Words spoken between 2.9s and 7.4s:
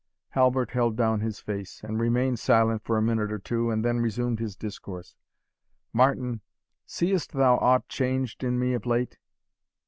a minute or two, and then resumed his discourse: "Martin, seest